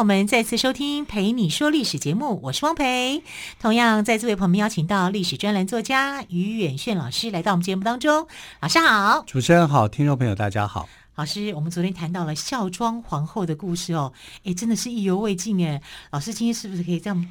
[0.00, 3.22] 友们再次收听《陪你说历史》节目，我是汪培。
[3.60, 8.26] 同样，在这位朋友们邀请到历史专栏作家于远炫老师来到我们节目当中。
[8.60, 10.88] 老师好，主持人好，听众朋友大家好。
[11.16, 14.10] 老师，我们昨天谈到了孝庄皇后的故事哦，
[14.44, 15.82] 哎，真的是意犹未尽哎。
[16.12, 17.26] 老师，今天是不是可以这样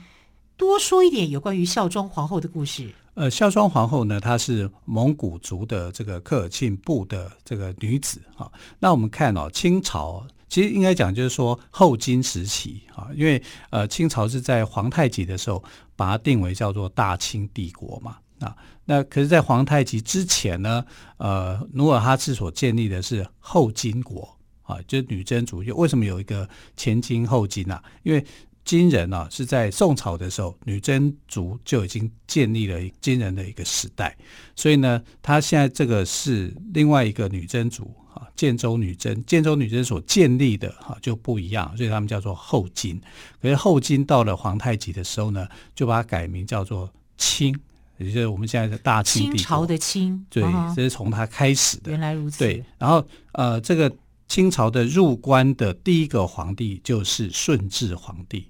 [0.55, 2.93] 多说一点有关于孝庄皇后的故事？
[3.15, 8.47] 呃，孝庄皇后呢，她是蒙古族的这个科尔沁部的这个女子啊。
[8.77, 10.23] 那我们看哦，清朝。
[10.49, 15.63] 其实应该讲，就是说后金时期啊，因为呃清朝是在皇太极的时候
[15.95, 20.83] 把它定为叫做大清帝国嘛啊，那可是，在皇太极之前呢，
[21.17, 24.27] 呃努尔哈赤所建立的是后金国
[24.63, 25.59] 啊，就是女真族。
[25.75, 27.83] 为什么有一个前金后金啊？
[28.03, 28.25] 因为
[28.69, 34.15] 金人啊是在宋朝的时候，女真族就已经建立了金人的一个时代，
[34.55, 38.27] 所以呢，他现在这个是另外一个女真族啊。
[38.35, 43.01] 建州女真，建州女真所建立的哈就不一样，所以他们叫做后金。
[43.41, 47.59] 可是后金到了皇太极的时候呢，就把它改名叫做清，
[47.97, 49.37] 也就是我们现在的大清帝国。
[49.37, 50.43] 清朝的清，对，
[50.75, 51.89] 这是从它开始的。
[51.89, 52.37] 原来如此。
[52.37, 53.91] 对，然后呃，这个
[54.27, 58.45] 清朝的入关的第一个皇帝就是顺治皇帝。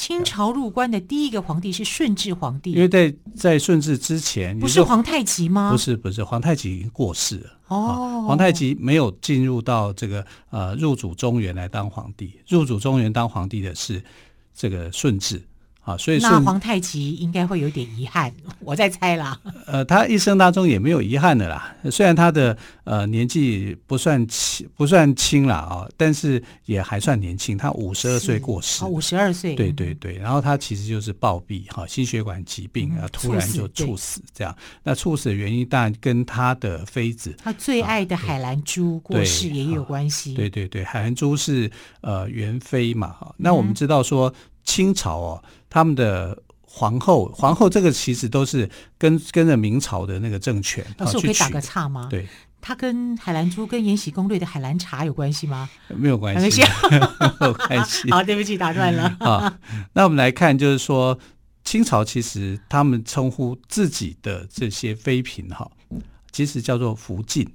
[0.00, 5.70] 清朝入关的第一个皇帝是顺治皇帝，因为在在顺治之前不是皇太极吗？
[5.70, 7.50] 不是不是，皇太极已经过世了。
[7.68, 14.02] 哦，皇太极没有进入到这个呃入主中原来当皇帝，入主中原当皇帝的是
[14.54, 15.42] 这个顺治。
[15.90, 19.38] 啊，所以那皇太极应该会有点遗憾，我在猜啦。
[19.66, 21.74] 呃，他一生当中也没有遗憾的啦。
[21.90, 27.58] 虽然他的呃年纪不算轻，不算轻了啊，但是也还算年轻。
[27.58, 29.54] 他五十二岁过世，五十二岁。
[29.54, 34.54] 对对对，然后他其实就是暴毙哈，心血管疾病啊，突然就猝死这样。
[34.84, 40.34] 那猝死的原因当然跟他的妃子，他最爱的海兰珠过世也有关系。
[40.34, 41.70] 对对对，海兰珠是
[42.02, 43.34] 呃元妃嘛哈。
[43.36, 44.32] 那我们知道说。
[44.62, 50.84] 清朝哦，他们的皇后，皇后这个其实都是跟跟着明朝的那个政权。
[50.98, 52.08] 老师，我可以打个岔吗？
[52.10, 52.26] 对，
[52.60, 55.70] 他跟海兰珠跟《延禧攻略》的海兰茶有关系吗？
[55.88, 58.10] 没有关系， 没有关系。
[58.12, 59.16] 好，对不起，打断了。
[59.20, 59.52] 好，
[59.92, 61.18] 那我们来看，就是说
[61.64, 65.70] 清朝其实他们称呼自己的这些妃嫔哈，
[66.32, 67.48] 其实叫做福晋。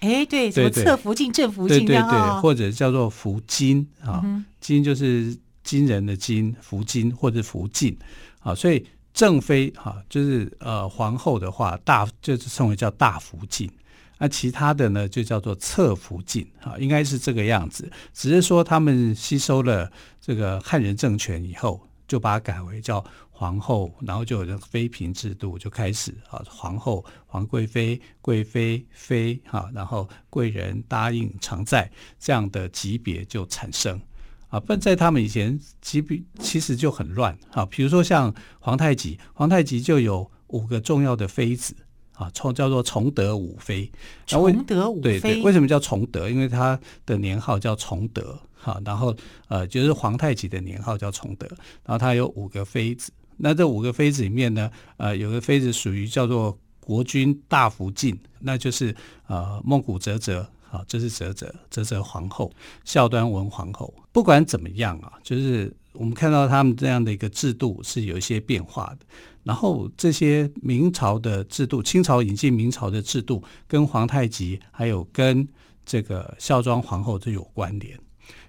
[0.00, 4.24] 哎，对，什么侧福晋、正福晋，对对对，或者叫做福金啊，
[4.60, 5.36] 金就是。
[5.68, 7.94] 金人的金，福金或者福晋，
[8.40, 13.70] 啊，所以正妃哈，就是呃皇后的话，大就是称为叫大福晋，
[14.16, 17.92] 那其他的呢就叫做侧福晋，啊，应该是这个样子。
[18.14, 34.00] 只是说他们吸收了这个汉人政权以后，就把它改为叫皇后，然后就有这个妃嫔制度就开始啊，皇后、皇贵妃、贵妃、妃哈，然后贵人、答应、常在这样的级别就产生。
[34.48, 36.02] 啊，不在他们以前，其
[36.40, 37.66] 其实就很乱啊。
[37.66, 41.76] 比如说像皇太极，皇太极就有五个重要的妃子
[42.14, 43.90] 啊，从叫做崇德五妃。
[44.26, 46.30] 崇德五妃，对对，为什么叫崇德？
[46.30, 48.80] 因为他的年号叫崇德哈。
[48.84, 49.14] 然后
[49.48, 51.46] 呃，就是皇太极的年号叫崇德。
[51.84, 60.46] 然后他有五个妃子，那这五个妃子里面呢，呃，有个妃子属于叫做国君大福晋，那就是呃孟古嫖佗。
[60.70, 62.52] 好，这是哲哲，哲哲皇后，
[62.84, 63.92] 孝端文皇后。
[64.12, 69.06] 不管怎么样啊，就是我们看到他们这样的一个制度是有一些变化的。
[69.44, 75.48] 然后这些明朝的制度，清朝引进明朝的制度，跟皇太极还有跟
[75.86, 77.98] 这个孝庄皇后都有关联。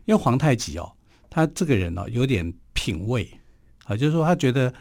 [0.04, 0.92] 因为皇太极哦，
[1.30, 3.30] 他这个人哦有点品味
[3.86, 4.74] 啊，就是说他觉得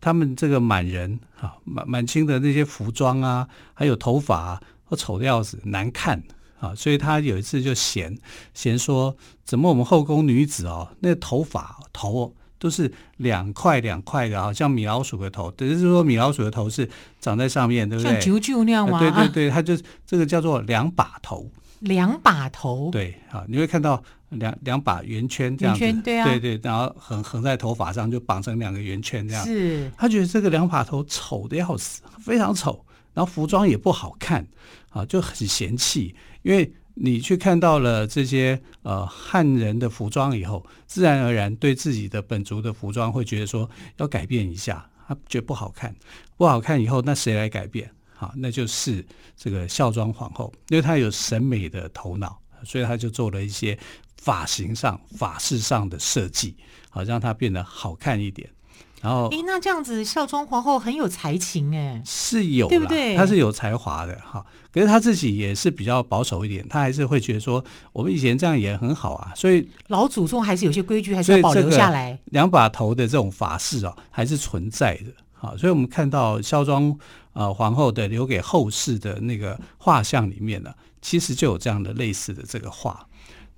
[0.00, 4.62] 他们这个满人啊，满满清的那些服装啊，还有头发啊，
[4.96, 6.22] 丑的要死，难看。
[6.60, 8.16] 啊，所以他有一次就嫌
[8.54, 16.88] 嫌说，怎么我们后宫女子哦，那头发头都是两块两块的，好像米老鼠的头，只是说米老鼠的头是
[17.20, 18.20] 长在上面，对不对？
[18.20, 18.98] 像啾啾那样吗？
[18.98, 21.48] 对对对，他就这个叫做两把头。
[21.80, 22.90] 两把头。
[22.90, 29.44] 对啊，你会看到两两把圆圈这样子，对啊，对对，然后横横在头发上就绑成两个圆圈这样。
[29.44, 29.88] 是。
[29.96, 32.84] 他觉得这个两把头丑的要死，非常丑。
[33.14, 34.46] 然后服装也不好看，
[34.90, 36.14] 啊，就很嫌弃。
[36.42, 45.94] 因为你去看到了这些呃汉人的服装以后，自然而然对自己的本族的服装会觉得说要改变一下，他觉得不好看，
[46.36, 47.90] 不好看以后，那谁来改变？
[48.14, 49.06] 好，那就是
[49.36, 53.78] 这个孝庄皇后，因为她有审美的头脑，所以她就做了一些
[54.16, 56.56] 发型上、发饰上的设计，
[56.90, 58.50] 好让她变得好看一点。
[59.00, 63.16] 然后，哎，那这样子，孝庄皇后很有才情哎，是有，对不对？
[63.16, 64.44] 她是有才华的哈。
[64.72, 69.32] 可是她自己也是比较保守一点，她还是会觉得说，我们以前这样也很好啊。
[69.34, 72.18] 所以老祖宗还是有些规矩，还是要保留下来。
[72.26, 75.12] 两把头的这种法式啊，还是存在的。
[75.32, 76.96] 好，所以我们看到孝庄
[77.32, 83.06] 呃皇后的留给后世的那个画像里面呢，其实就有这样的类似的这个画。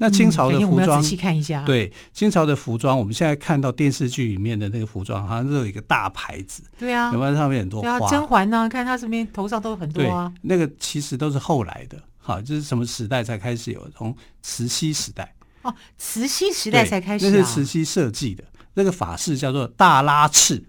[0.02, 1.62] 那清朝的服装，仔细看一下。
[1.67, 6.62] 对，清朝的服装，我们现在看到电视剧里面的那个服装，好像都有一个大牌子。
[6.79, 7.99] 对啊，有没有上面很多花？
[7.99, 8.67] 对啊，甄嬛呢？
[8.67, 10.32] 看她这边头上都有很多啊。
[10.41, 13.87] 那个其实都是后来的，好，就是什么时代才开始有？
[13.94, 15.35] 从慈禧时代。
[15.61, 17.31] 哦，慈禧时代才开始啊。
[17.31, 18.43] 那是慈禧设计的，
[18.73, 20.64] 那个法式叫做大拉翅。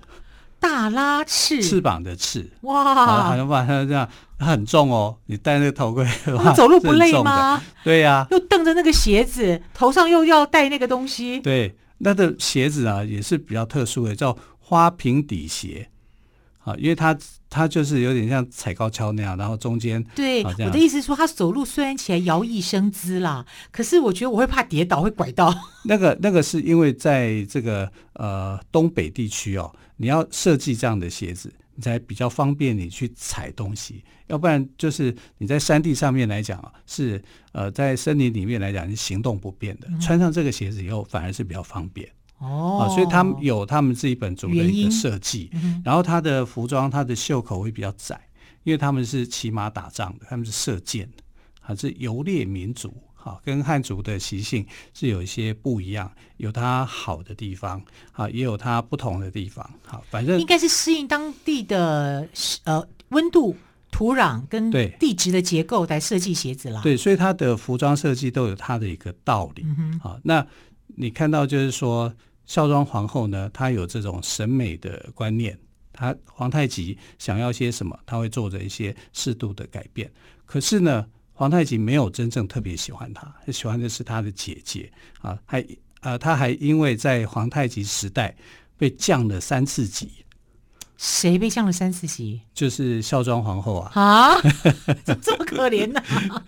[0.61, 5.17] 大拉翅，翅膀的翅，哇，好像把它这样很重哦。
[5.25, 6.05] 你戴那个头盔
[6.55, 7.59] 走路不累吗？
[7.83, 11.39] 对呀、啊，又蹬着那个鞋子，头上又要戴那个东西。
[11.39, 15.89] 对，那的鞋子啊也是比较特殊的，叫花瓶底鞋。
[16.59, 17.17] 啊，因为它
[17.49, 25.51] 它就是有点像踩高跷那样，然后中间对我的意思是说，他走路虽然起来摇曳生姿啦，可是我觉得我会怕跌倒，会拐到。
[25.85, 29.73] 那个那个是因为在这个呃东北地区哦。
[30.01, 34.03] 你要设计这样的鞋子，你才比较方便你去踩东西。
[34.25, 37.21] 要不然就是你在山地上面来讲啊，是
[37.51, 39.87] 呃在森林里面来讲是行动不便的。
[39.91, 42.09] 嗯、穿上这个鞋子以后，反而是比较方便。
[42.39, 45.51] 哦、啊，所以他们有他们自己本族的一个设计。
[45.53, 48.19] 嗯、然后他的服装，他的袖口会比较窄，
[48.63, 51.23] 因为他们是骑马打仗的，他们是射箭的，
[51.59, 52.91] 还是游猎民族。
[53.23, 54.65] 好，跟汉族的习性
[54.95, 57.79] 是有一些不一样，有它好的地方，
[58.11, 59.69] 好，也有它不同的地方。
[59.85, 62.27] 好，反正应该是适应当地的
[62.63, 63.55] 呃温度、
[63.91, 66.81] 土壤跟地质的结构来设计鞋子啦。
[66.81, 69.63] 对，所以它的服装设计都有它的一个道理。
[69.65, 70.43] 嗯、好，那
[70.87, 72.11] 你看到就是说，
[72.47, 75.55] 孝庄皇后呢，她有这种审美的观念，
[75.93, 80.11] 她皇太极想要些什么，她会做着一些适度的改变。
[80.43, 81.05] 可是呢，
[81.41, 84.91] 皇太极没有真正特别喜欢他，他喜欢的是他的姐姐
[85.21, 85.65] 啊，还
[86.01, 88.35] 呃，他还因为在皇太极时代
[88.77, 90.23] 被降了三次级。
[90.99, 92.41] 谁被降了三次级？
[92.53, 93.89] 就是孝庄皇后啊！
[93.99, 94.37] 啊，
[95.19, 95.99] 这么可怜呢、
[96.29, 96.45] 啊？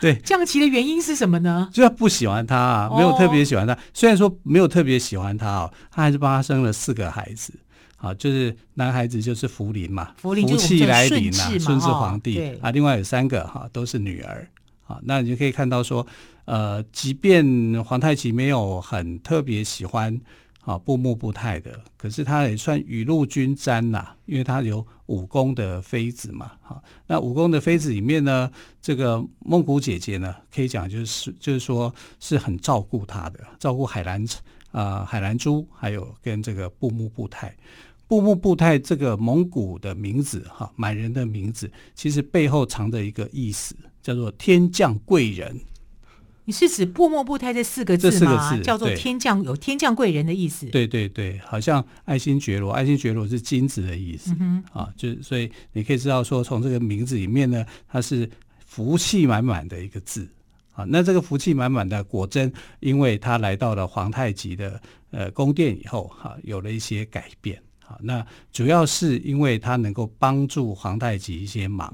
[0.00, 1.70] 对，降级的原因是什么呢？
[1.72, 3.72] 就他不喜欢他啊，没有特别喜欢他。
[3.72, 7.52] 哦、虽然说没有特别喜欢他哦，他还是帮他生了四个孩子。
[8.00, 14.48] 啊，就是男孩子就是福临嘛，福气来临啊，顺治皇帝啊，另外有三个哈、啊、都是女儿。
[14.86, 16.04] 啊，那你就可以看到说，
[16.46, 17.44] 呃，即便
[17.84, 20.20] 皇太极没有很特别喜欢
[20.62, 28.50] 啊布木布泰的，可是他也算雨露均沾呐、啊，因为他有武功的妃子嘛，哈、啊，那武功的妃子里面呢，
[28.82, 34.26] 这个孟古姐姐呢，可以讲就是就是说是很照顾他的，照顾海兰
[34.70, 37.54] 啊海兰珠，还有跟这个布木布泰。
[38.06, 45.60] 布木布泰这个蒙古的名字，哈，满人的名字，其实背后藏着一个意思，叫做天降贵人。
[46.44, 48.10] 你是指布木布泰这四个字吗？
[48.10, 50.66] 这四个字叫做天降，有天降贵人的意思。
[50.66, 58.28] 对对对，好像爱新觉罗，爱新觉罗是金子的意思，嗯、啊，就所以你可以知道说，从这个名字里面呢，它是
[58.66, 60.28] 福气满满的一个字
[60.72, 60.84] 啊。
[60.88, 67.62] 那这个福气满满的，果真因为他来到了皇太极的呃宫殿以后，哈、有了一些改变。
[67.86, 71.92] 啊，那主要是因为他能够帮助皇太极一些忙，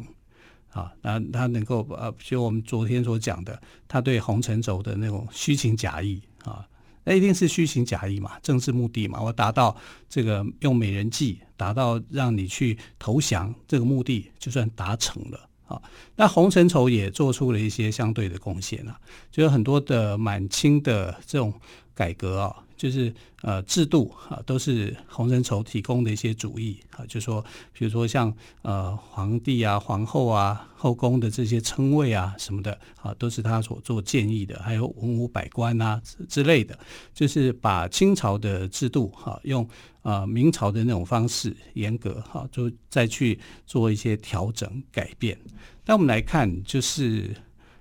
[0.69, 6.69] 啊，那他能够呃，就我们昨天所讲的，他对洪承畴的那种虚情假意啊，
[7.03, 9.75] 那一定是虚情假意嘛，政治目的嘛，我达到
[10.07, 15.83] 这个用美人计达到让你去投降这个目的，就算达成了好。
[16.17, 18.99] 那洪承畴也做出了一些相对的贡献啊，
[19.31, 21.53] 就有很多的满清的这种
[21.95, 22.57] 改革啊。
[22.77, 36.79] 就是呃制度啊，都是洪承畴提供的一些主意啊，就说比如说像呃皇帝啊、皇后啊、后宫的这些称谓啊什么的啊，都是他所做建议的，还有文武百官啊之类的，
[37.15, 39.69] 就是把清朝的制度哈、用
[40.03, 45.39] 啊明朝的那种方式严格哈、就再去做一些调整改变。
[45.85, 47.35] 那我们来看就是。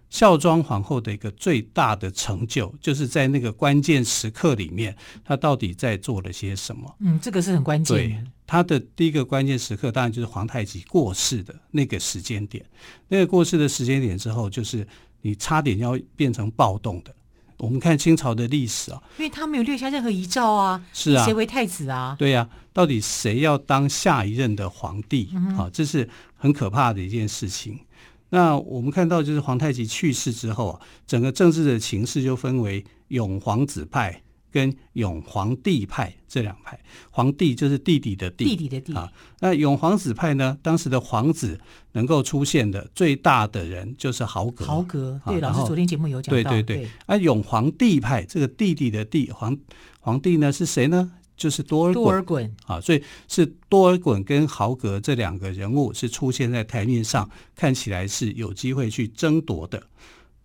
[0.10, 6.96] 孝庄皇后的一个最大的成就，就是在那个关键时刻里面，她到底在做了些什么？
[7.00, 7.98] 嗯，这个是很关键。
[7.98, 12.64] 对，她的第一个关键时刻，当然就是皇太极过世的那个时间点。
[13.10, 14.88] 那个过世的时间点之后，就是
[15.22, 17.14] 你差点要变成暴动的。
[17.58, 22.14] 我们看清朝的历史啊，因为他没有留下任何遗诏啊，是啊，谁为太子啊？
[22.20, 25.30] 对呀、啊，到底谁要当下一任的皇帝？
[25.34, 27.80] 嗯、啊，这是很可怕的一件事情。
[28.30, 36.80] 那我们看到，就是皇太极去世之后啊，整个政治的情势就分为永皇子派跟永皇帝派这两派。
[37.12, 39.12] 皇帝就是弟弟的弟，弟弟的弟啊。
[39.40, 41.60] 那永皇子派呢，当时的皇子
[41.92, 44.66] 能够出现的最大的人就是豪格。
[44.66, 46.52] 豪格，对，老师昨天节目有讲到。
[46.52, 46.78] 对对对。
[46.84, 49.58] 对啊，永皇帝派这个弟弟的弟皇
[50.00, 51.12] 皇帝呢是谁呢？
[51.36, 59.84] 就是多尔衮，多尔衮啊，所以是多尔衮跟豪格这两个人物是出现在台面上，看起来是有机会去争夺的。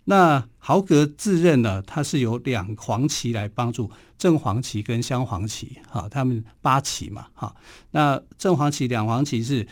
[0.04, 7.54] 那豪格自认呢，他是由两黄旗来帮助正黄旗跟镶黄旗，哈，他们八旗嘛，哈。
[7.92, 9.64] 那正黄旗、两黄旗是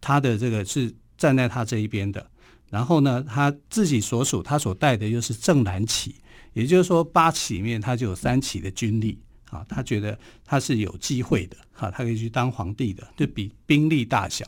[0.00, 2.30] 他的这个是站在他这一边的，
[2.68, 6.16] 然后呢，他自己所属他所带的又是正蓝旗，
[6.52, 9.18] 也就是说八旗里面他就有三旗的军力。
[9.54, 14.44] 啊，他觉得他是有机会的，哈，他可以去当皇帝的，就比兵力大小。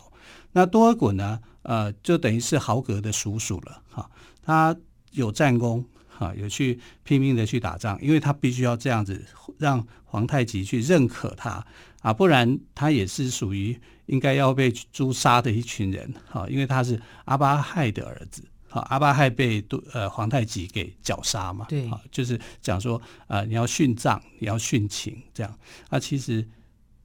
[0.51, 4.11] 那多尔衮呢，呃，就等于是豪格的叔叔了，哈，
[4.43, 4.77] 他
[5.13, 9.25] 有战功，哈，有去拼命的去打仗，因为他必须要这样子
[9.59, 11.65] 让皇太极去认可他
[12.01, 18.43] 啊，不然他也是属于应该要被诛杀的一群人，哈，因为他是阿巴亥的儿子。
[18.71, 21.67] 阿巴亥被呃皇太极给绞杀嘛？
[21.69, 22.97] 对，啊，就是讲说
[23.27, 25.59] 啊、呃，你要殉葬，你要殉情，这样
[25.89, 26.47] 啊，其实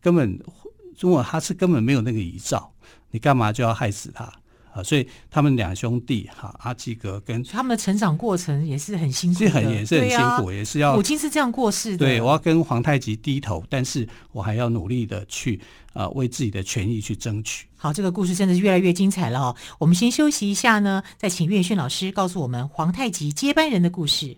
[0.01, 0.39] 根本
[0.99, 2.71] 如果他是根本没有那个遗诏，
[3.11, 4.31] 你干嘛就要害死他？
[4.73, 11.97] 啊，所以他们两兄弟哈，阿济格跟他们的成长过程也是很辛苦，是很也是很辛苦，啊、也是要母亲是这样过世的。
[11.97, 15.59] 对，我要跟皇太极低头，但是我还要努力的去
[15.93, 17.67] 啊、呃，为自己的权益去争取。
[17.75, 19.55] 好，这个故事真的是越来越精彩了哦。
[19.79, 24.37] 我们先休息一下呢，再请岳轩老师告诉我们皇太极接班人的故事。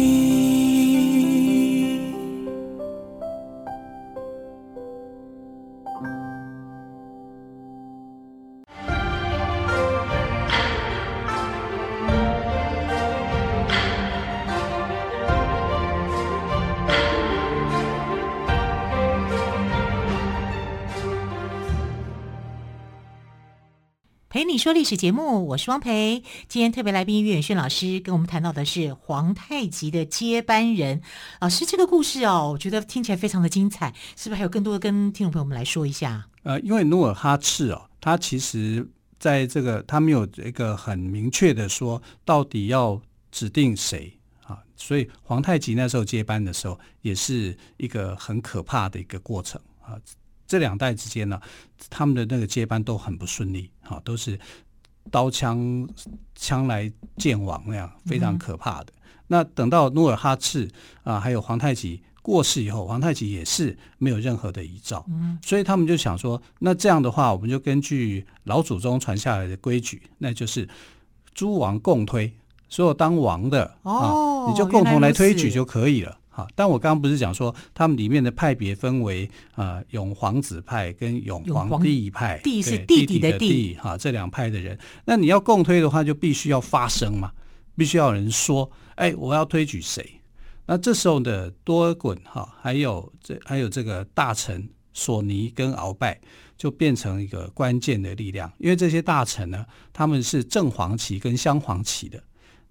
[24.73, 26.23] 历史节目，我是汪培。
[26.47, 31.01] 今天特别来宾岳远轩老师跟我们谈到的是皇太极的接班人。
[31.41, 36.25] 老师，这个故事哦，我觉得听起来非常的精彩，是不是还有更多的跟听众朋友们来说一下？
[36.43, 38.87] 呃，因为努尔哈赤哦，他其实
[39.19, 42.99] 在这个他没有一个很明确的说到底要
[43.29, 49.99] 指定谁啊，所以皇太极那时候接班的时候，也是一个很可怕的一个过程啊。
[50.51, 51.39] 这两代之间呢，
[51.89, 54.37] 他们的那个接班都很不顺利，哈，都是
[55.09, 55.87] 刀枪
[56.35, 58.87] 枪来剑往那样，非常可怕的。
[58.87, 60.69] 嗯、那等到努尔哈赤
[61.03, 70.67] 啊，还有皇太极过世以后，皇太极也是没有任何的遗诏，嗯，所以他们就想说，那这样的话，我们就根据老祖宗传下来的规矩，那就是
[71.33, 72.29] 诸王共推，
[72.67, 76.17] 所有当王的哦，啊，你就共同来推举就可以了。
[76.41, 87.31] 好，但我刚刚不是讲说，他们里面的派别分为啊、呃，永皇子派跟永皇帝派，帝是弟弟的弟，哈，这两派的人，那你要共推的话，就必须要发声嘛，
[87.75, 90.03] 必须要有人说，哎，我要推举谁？
[90.65, 96.19] 那这时候的多尔衮哈，还有这还有这个大臣索尼跟鳌拜，
[96.57, 102.23] 就变成一个关键的力量，因为这些大臣呢，他们是正黄旗跟镶黄旗的。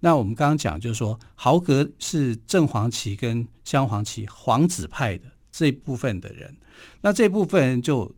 [0.03, 6.57] 那我们刚刚讲，就是说豪格是正黄旗跟镶黄旗皇子派的这部分的人，
[7.01, 8.11] 那这部分人就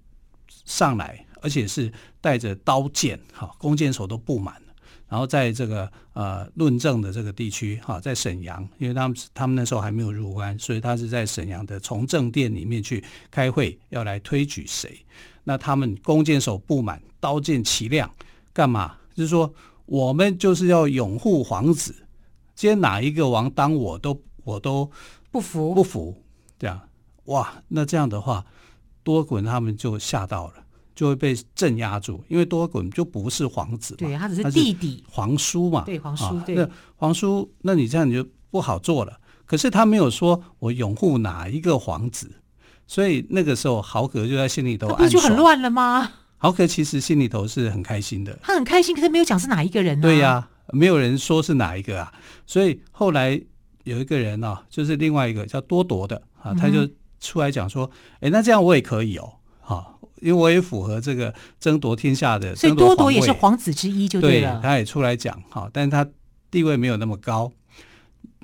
[0.48, 4.74] 上来，而且是带着刀剑，哈，弓箭手都布满了。
[5.10, 15.06] 然后在这个呃论证的这个地区，哈，在沈阳，因为他们他们那时候还没有入关，所以他是在沈阳的从政殿里面去开会，要来推举谁。
[15.44, 18.10] 那他们弓箭手布满，刀剑齐亮，
[18.54, 18.96] 干嘛？
[19.14, 19.54] 就是说。
[19.94, 21.94] 我们就是要拥护皇子，
[22.56, 24.90] 今天哪一个王当我都我都
[25.30, 25.72] 不服。
[25.76, 26.16] 不服，
[26.58, 26.82] 这样。
[27.26, 28.44] 哇，那这样的话，
[29.04, 30.54] 多尔衮他们就吓到了，
[30.96, 39.20] 就会被镇压住，因为多尔衮就不是皇子嘛，对，他只是弟弟，皇叔嘛，对皇叔，对，那皇叔，那你这样你就不好做了。
[39.46, 42.32] 可是他没有说我拥护哪一个皇子，
[42.88, 46.14] 所以那个时候豪格就在心里头暗爽，不就很乱了吗？
[46.44, 50.02] 豪格其实心里头是很开心的，他很开心，可是没有讲是哪一个人？
[50.02, 52.12] 对呀、啊，没有人说是哪一个啊，
[52.46, 53.42] 所以后来
[53.86, 56.86] 有一个人呢、啊，就是另外一个叫多铎的啊，他就
[57.22, 64.60] 出来讲说，哎、嗯，那这样我也可以哦，哈，因为我也符合这个争夺天下的，所以多铎也是皇子之一，就对了。
[64.60, 66.06] 对，他也出来讲哈，但是他
[66.52, 67.50] 地位没有那么高，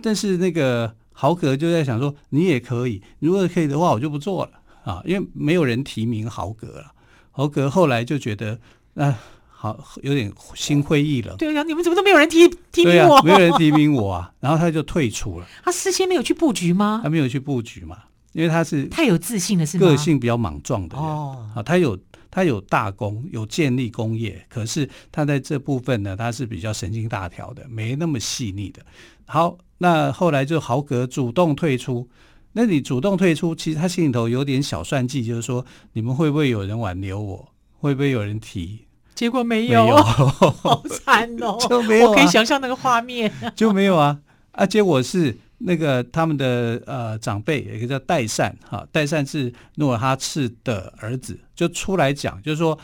[0.01, 4.51] 但是那个豪格就在想说，你也可以，如果可以的话，我就不做了
[4.85, 6.93] 啊，因为没有人提名豪格了。
[7.39, 8.59] 豪格后来就觉得，
[8.95, 9.17] 那、呃、
[9.47, 11.37] 好有点心灰意冷。
[11.37, 13.15] 对呀、啊，你们怎么都没有人提提名我？
[13.15, 15.47] 啊、没有人提名我啊，然后他就退出了。
[15.63, 16.99] 他事先没有去布局吗？
[17.01, 17.97] 他没有去布局嘛，
[18.33, 19.87] 因为他是太有自信了，是吗？
[19.87, 21.49] 个性比较莽撞的人哦。
[21.55, 21.97] 啊，他有
[22.29, 28.81] 他有大功，有建立功业，可是他在这部分呢，他是比较神经大条的，没那么细腻的。
[29.25, 29.57] 好。
[29.81, 32.05] 那后来就豪格主动退出，
[32.53, 37.49] 那你主动退出，其实他心里头有点小算计，就是说你们会不会有人挽留我？
[37.79, 38.85] 会不会有人提？
[39.15, 39.97] 结果没有，没有
[40.51, 42.09] 好惨哦，就没有、啊。
[42.09, 44.19] 我可以想象那个画面，就没有啊
[44.51, 44.65] 啊！
[44.65, 52.77] 结果是那个他们的呃长辈有一个叫代善哈，代善是努尔哈赤的儿子，就出来讲，就是说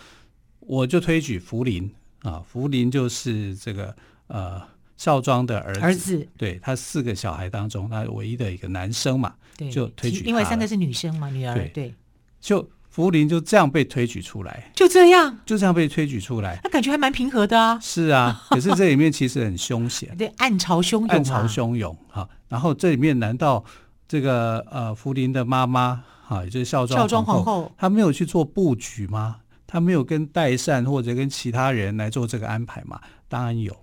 [0.60, 1.92] 我就推举福临
[2.22, 3.96] 啊，福临就是这个
[4.28, 4.62] 呃。
[4.98, 10.22] 少庄的儿子，儿子对他四个小孩当中，他唯一的一个男生嘛，对就推举。
[10.24, 11.94] 另外三个是女生嘛，女儿对，对
[12.40, 17.78] 就福临就这样被推举出来，就这样，就这样被推举出来，他感觉还蛮平和的啊。
[17.84, 22.28] 是啊，可是这里面其实很凶险， 对，暗潮汹涌，暗潮汹涌哈。
[22.48, 23.64] 然后这里面难道
[24.08, 29.38] 这个呃福临的妈妈哈，也就是孝庄孝庄皇后，她没有去做布局吗？
[29.68, 33.02] 她没有跟代善或者跟其他人来做这个安排吗？
[33.28, 33.76] 当然有。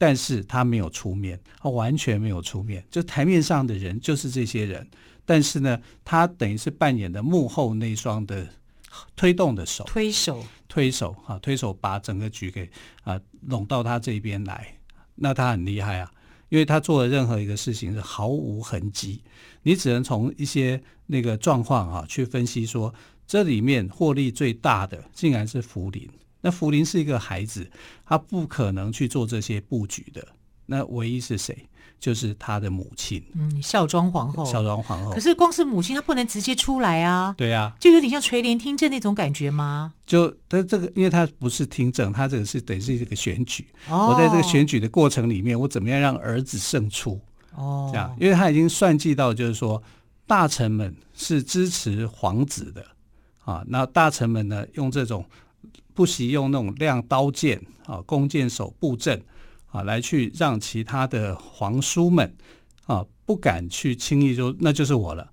[0.00, 4.88] 但是他没有出面，他完全没有出面，就台面上的人就是这些人。
[5.26, 8.48] 但是呢，他等于是扮演的幕后那双的
[9.14, 12.70] 推动的手，推手，推手啊，推手把整个局给
[13.02, 14.74] 啊拢到他这边来。
[15.16, 16.10] 那他很厉害啊，
[16.48, 19.22] 因为他做的任何一个事情是毫无痕迹，
[19.64, 22.94] 你只能从一些那个状况啊去分析说，
[23.26, 26.08] 这里面获利最大的竟然是福临。
[26.40, 27.70] 那福林是一个孩子，
[28.04, 30.26] 他不可能去做这些布局的。
[30.66, 31.66] 那唯一是谁？
[31.98, 34.42] 就是他的母亲，嗯，孝庄皇后。
[34.46, 35.12] 孝庄皇后。
[35.12, 37.34] 可是光是母亲，她不能直接出来啊。
[37.36, 39.92] 对啊，就有点像垂帘听政那种感觉吗？
[40.06, 43.66] 就他这个，因为他不是听政，他这个是等于是一个选举。
[43.90, 44.06] 哦。
[44.06, 47.20] 我在这个选举的过程里面，我怎么样让儿子胜出？
[47.54, 47.90] 哦。
[47.92, 49.82] 这样，因为他已经算计到，就是说
[50.26, 52.82] 大臣们是支持皇子的
[53.44, 53.62] 啊。
[53.66, 55.22] 那大臣们呢，用这种。
[56.00, 59.22] 不惜用那种亮刀剑啊、弓箭手布阵
[59.70, 62.34] 啊，来去让其他的皇叔们
[62.86, 65.30] 啊不敢去轻易就那就是我了。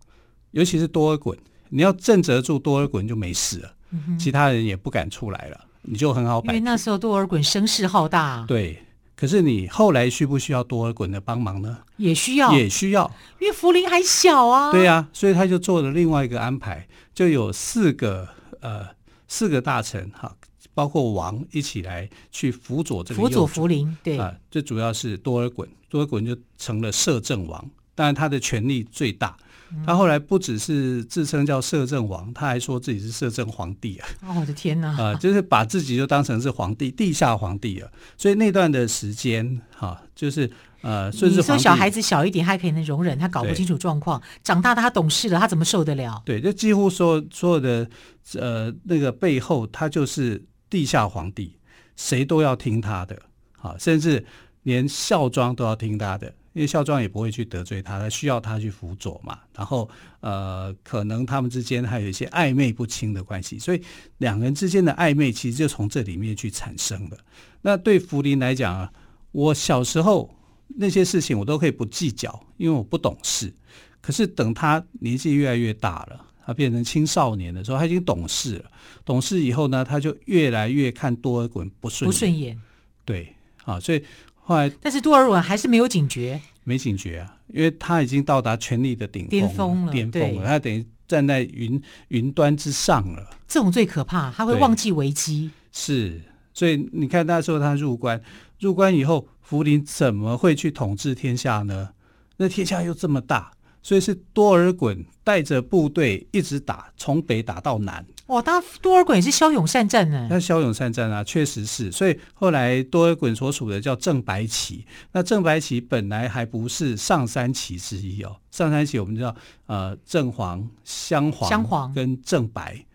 [0.52, 1.38] 尤其是多尔衮，
[1.70, 6.54] 你要镇得住多尔衮就没事了，嗯，其他人也不敢出来了，你就很好摆。
[6.54, 8.44] 因为那时候多尔衮声势浩大。
[8.46, 8.78] 对，
[9.16, 11.78] 可是你后来需不需要多尔衮的帮忙呢？
[11.96, 14.70] 也需要，也需要，因为福临还小啊。
[14.74, 18.28] 对呀、啊，所以他就做了另外一个安排，就有四个
[18.60, 18.86] 呃
[19.30, 20.36] 四个大臣哈。
[20.78, 29.36] 包括王一起来去辅佐这个辅佐福临，对啊，最主要是多尔衮，多尔衮就成了摄政王，当然他的权力最大。
[29.72, 34.08] 嗯、他后来不只是自称叫摄政王，他还说自己是摄政皇帝啊！
[34.28, 34.90] 哦，我的天哪！
[34.90, 37.90] 啊，就是把自己就当成是皇帝，地下皇帝啊！
[38.16, 40.48] 所以那段的时间，哈、啊，就是
[40.82, 46.22] 呃，顺治皇帝，你说小孩子小一点还可以能容忍，他搞不清楚状况，长大他懂事了，他怎么受得了？
[46.24, 47.90] 对，就几乎所有所有的
[48.36, 50.46] 呃那个背后，他就是。
[50.70, 51.58] 地下皇帝，
[51.96, 53.22] 谁都要听他的，
[53.60, 54.26] 啊，甚至
[54.64, 59.40] 连孝庄都要听他的，因为孝庄也不会去得罪他，他需要他去辅佐嘛。
[59.56, 63.82] 然后，呃，可能他们之间还有一些暧昧不清的关系，所以
[64.18, 67.18] 两人之间的暧昧其实就从这里面去产生的。
[67.62, 68.92] 那对福临来讲啊，
[69.32, 70.36] 我小时候
[70.76, 73.54] 那些事情我都可以不计较，因为我不懂事。
[74.02, 76.26] 可是等他年纪越来越大了。
[76.48, 78.72] 他变成青少年的时候，他已经懂事了。
[79.04, 82.58] 懂事以后呢，他就越来越看多尔衮不顺不顺眼。
[83.04, 84.02] 对，啊，所以
[84.36, 93.30] 后来，但是多尔衮还是没有警觉，没警觉啊，因为他已经到达权力的顶巅峰了，巅峰了，他等于站在云云端之上了。
[93.46, 95.52] 这种最可怕，他会忘记危机。
[95.74, 96.22] 是，
[96.54, 98.22] 所以你看那时候他入关，
[98.62, 101.90] 入关以后，福临怎么会去统治天下呢？
[102.38, 103.52] 那天下又这么大。
[103.82, 108.06] 所以是多尔衮带着部队一直打，从北打到南。
[108.28, 110.28] 哇，当多尔衮也是骁勇善战呢。
[110.30, 111.90] 那骁勇善战啊，确实是。
[111.92, 114.86] 所以后来多尔衮所属的叫正白旗。
[115.14, 118.36] 那正白旗本来还不是上三旗之一哦。
[118.52, 119.34] 上三旗我们知道，
[119.68, 122.86] 呃，正黄、镶黄、镶黄跟正白。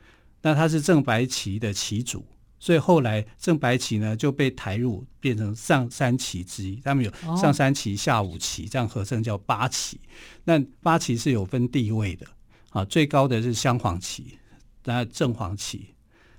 [0.43, 2.25] 那他是正白旗的旗主。
[2.63, 9.99] 所以后来正白旗呢就被抬入变成上三旗之一，他们有上三旗、下五旗，这样合称叫八旗。
[10.45, 12.25] 那八旗是有分地位的
[12.71, 14.39] 啊，最高的是镶黄旗，
[14.85, 15.89] 那正黄旗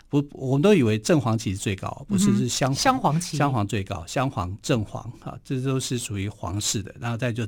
[0.08, 6.96] 不，我们都以为正黄旗是最高，不是，是镶镶黄旗，镶黄最高，镶黄正黄啊，这都是属于皇室的。
[7.02, 7.46] 然后再就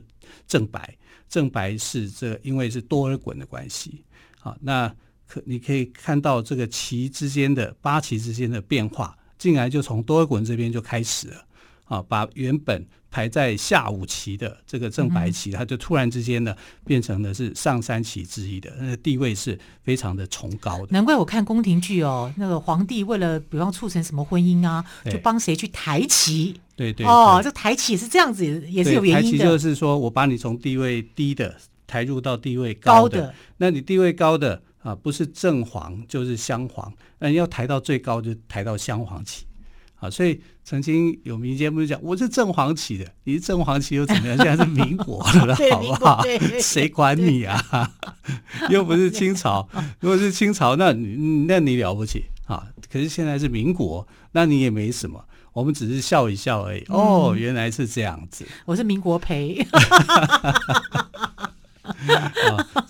[0.50, 0.94] 正白，
[1.30, 4.04] 正白是这因为是多尔衮的关系
[4.42, 4.94] 啊，那。
[5.28, 11.46] 可你可以看到这个旗之间的八旗之间的变化，进来就从多尔衮这边就开始了
[11.86, 20.88] 啊，把原本排在下五旗的这个正白旗，嗯、它就突然之间呢变成了是上三旗之一的，那个地位是非常的崇高的。
[20.90, 26.60] 难怪我看宫廷剧哦，那个皇帝为了比方促成什么婚姻啊，就帮谁去抬旗。
[26.76, 29.38] 对对，对哦，这抬旗也是这样子，也是有原因的。
[29.38, 31.56] 抬旗就是说我把你从地位低的
[31.88, 34.62] 抬入到地位高的，高的那你地位高的。
[34.86, 39.48] 啊，不是正黄就是镶黄，嗯，要抬到最高就抬到镶黄旗，
[39.96, 44.38] 啊，所以曾经有民间不是讲我是正黄旗的，你是正黄旗又怎么样？
[44.38, 45.18] 现在是民国
[45.48, 46.24] 了， 好不好？
[46.62, 47.92] 谁管你啊？
[48.70, 49.68] 又不是清朝，
[50.00, 52.68] 如果是清朝，那你那你了不起啊？
[52.92, 56.82] 可是现在是民国，那你也没什么，我们只是笑一笑而已。
[56.90, 59.66] 嗯、哦，原来是这样子，我是民国赔。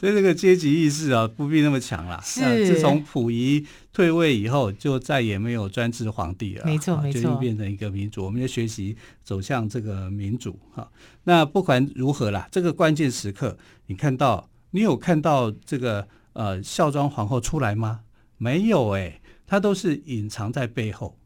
[0.06, 2.22] 啊，所以这个阶级意识啊，不必那么强了。
[2.24, 6.66] 是，自从溥仪退位以后，就再也没有专制皇帝了。
[6.66, 8.24] 没错，没错，就变成一个民主。
[8.24, 10.60] 我们要学习走向这个民主。
[10.74, 10.88] 哈，
[11.24, 18.02] 那不管如何啦，这个关键时刻，你看到，你有看到这个呃孝庄皇后出来吗？
[18.38, 21.18] 没有哎、欸，她都是隐藏在背后，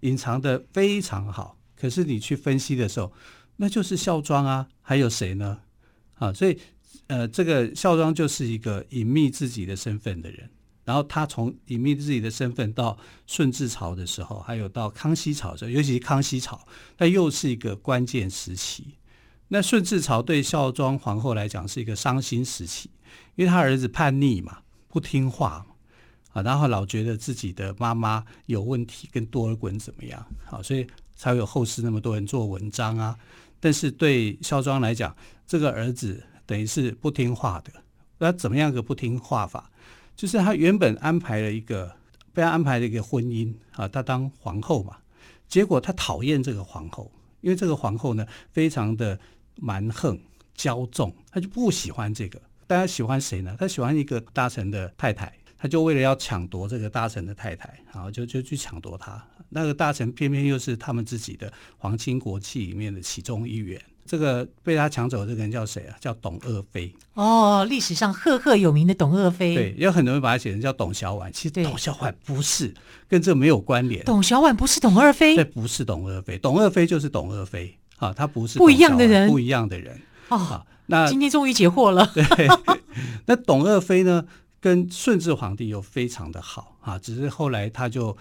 [0.00, 1.58] 隐藏的非常好。
[1.76, 3.12] 可是你去分析的时候，
[3.56, 5.58] 那就是孝庄啊，还有谁呢？
[6.14, 6.58] 啊，所以。
[7.08, 10.48] 呃，这个孝庄就是一个隐秘自己的身份的人，
[10.84, 16.60] 然后他从隐秘自己的身份到顺治朝的时候，还有到康熙朝的时候，尤其是康熙朝，
[16.98, 18.98] 那又是一个关键时期。
[19.48, 22.90] 那顺治朝对孝庄皇后来讲是一个伤心时期，
[23.36, 25.64] 因为他儿子叛逆嘛，不听话
[26.32, 33.18] 啊，然后老觉得自己的妈妈有问题，跟多尔衮怎么样，好，所以才有后世那么多人做文章啊。
[33.58, 35.16] 但是对孝庄来讲，
[35.46, 36.22] 这个儿子。
[36.48, 37.70] 等于是不听话的，
[38.16, 39.70] 那怎么样个不听话法？
[40.16, 41.94] 就是他原本安排了一个
[42.32, 44.96] 被他安排了一个婚姻啊，他当皇后嘛。
[45.46, 49.20] 结果他讨厌这个皇后，因为这个皇后呢非常的
[49.56, 50.18] 蛮横
[50.56, 52.40] 骄纵，他就不喜欢这个。
[52.66, 53.54] 大家喜欢谁呢？
[53.58, 59.22] 他喜欢一个大臣的太太，他就为了要抢夺这个大臣的太太，然后就就去抢夺她。
[59.50, 63.78] 那个大臣偏偏又是他们自己的皇亲国戚里面的其中一员。
[64.08, 65.94] 这个被他抢走的这个人叫谁啊？
[66.00, 66.90] 叫董鄂妃。
[67.12, 69.54] 哦，历史上赫赫有名的董鄂妃。
[69.54, 72.72] 对，有很多人把他写成叫董小宛，其实董小宛不是，
[73.06, 74.02] 跟这没有关联。
[74.06, 75.36] 董小宛不是董鄂妃？
[75.36, 80.00] 对，不是董鄂妃，董鄂妃就是董鄂妃啊，他不是不一样的人，不一样的人。
[80.30, 82.10] 哦，那今天终于解惑了。
[82.14, 82.24] 对，
[83.26, 84.24] 那董鄂妃呢，
[84.60, 88.16] 跟顺治皇帝又非常的好啊，只是后来他就。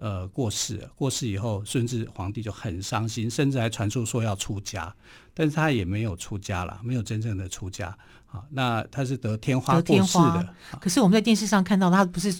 [0.00, 4.92] 呃，过世了，过世以后，顺治皇帝就很伤心，甚至还传出说要出家，
[5.34, 7.94] 但是他也没有出家了，没有真正的出家。
[8.26, 10.48] 好，那他是得天花过世的。
[10.80, 12.34] 可是我们在电视上看到他不是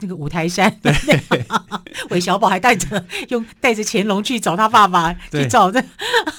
[0.00, 0.92] 那个五台山，对，
[2.10, 5.82] 韦小宝还带着用带着乾隆去找他爸爸去找的。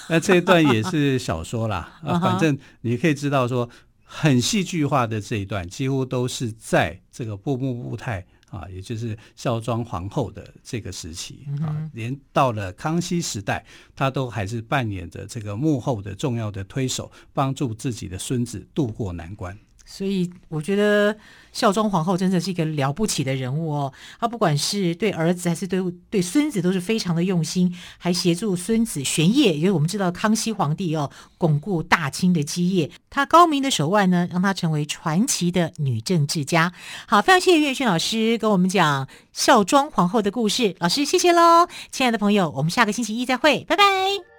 [0.09, 3.67] 那这一段也是小说啦， 啊，反正你可以知道说，
[4.09, 8.25] 很戏剧化的这一段，几乎都是在这个布木布泰。
[8.49, 19.59] 啊，也就是孝庄皇后的这个时期啊，连到了康熙时代，他都还是扮演着这个幕后的重要的推手，帮助自己的孙子渡过难关。
[19.89, 21.17] 所以我觉得
[21.53, 23.93] 孝庄皇后真的是一个了不起的人物哦。
[24.19, 29.55] 她不管是对儿子还是对对孙子，都是非常的用心，还协助孙子玄烨。
[29.55, 36.73] 因为我们知道康熙皇帝哦，巩固大清的基业，她高明的手腕呢，让她成为传奇的女政治家。
[37.07, 40.75] 好，非常谢谢岳轩老师跟我们讲孝庄皇后的故事。
[40.79, 44.36] 老师，谢谢喽，亲爱的朋友，我们下个星期一再会，拜拜。